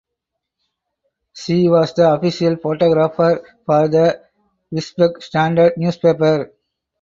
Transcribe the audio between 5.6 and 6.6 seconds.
Newspaper.